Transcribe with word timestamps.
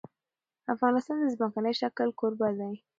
افغانستان 0.73 1.17
د 1.21 1.25
ځمکنی 1.37 1.73
شکل 1.81 2.07
کوربه 2.19 2.49
دی. 2.59 2.73